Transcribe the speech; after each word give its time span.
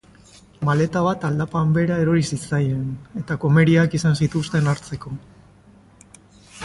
Maleta 0.67 1.01
bat 1.07 1.25
aldapan 1.27 1.75
behera 1.75 1.97
erori 2.05 2.25
zitzaien, 2.37 2.87
eta 3.21 3.37
komeriak 3.45 3.99
izan 4.01 4.19
zituzten 4.25 4.73
hartzeko. 4.73 5.15